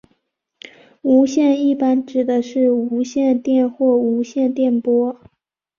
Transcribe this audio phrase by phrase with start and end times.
[1.03, 5.19] 无线一般指的是无线电或无线电波。